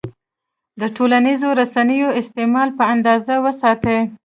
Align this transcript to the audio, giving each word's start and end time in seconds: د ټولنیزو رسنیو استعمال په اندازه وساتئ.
د 0.79 0.81
ټولنیزو 0.95 1.49
رسنیو 1.61 2.09
استعمال 2.21 2.69
په 2.77 2.83
اندازه 2.93 3.33
وساتئ. 3.45 3.99